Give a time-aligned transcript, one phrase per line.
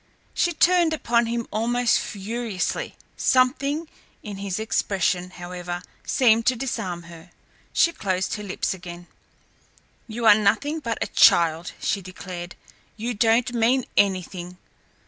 [0.33, 2.95] She turned upon him almost furiously.
[3.17, 3.87] Something
[4.23, 7.29] in his expression, however, seemed to disarm her.
[7.71, 9.05] She closed her lips again.
[10.07, 12.55] "You are nothing but a child!" she declared.
[12.97, 14.57] "You don't mean anything.